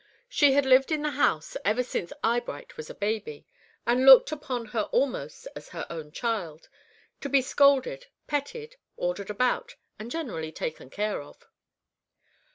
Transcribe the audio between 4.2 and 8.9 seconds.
upon her almost as her own child, to be scolded, petted,